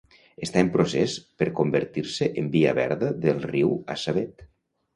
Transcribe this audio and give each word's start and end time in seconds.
Està 0.45 0.61
en 0.65 0.71
procés 0.75 1.17
per 1.41 1.47
convertir-se 1.59 2.31
en 2.43 2.49
Via 2.57 2.73
Verda 2.81 3.13
del 3.29 3.41
riu 3.47 3.79
Assabet. 3.99 4.47